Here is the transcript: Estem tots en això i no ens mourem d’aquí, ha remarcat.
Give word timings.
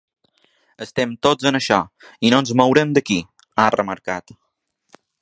Estem 0.85 1.13
tots 1.27 1.51
en 1.51 1.59
això 1.59 1.79
i 2.29 2.33
no 2.35 2.41
ens 2.45 2.55
mourem 2.63 2.97
d’aquí, 2.99 3.21
ha 3.65 3.71
remarcat. 3.81 4.39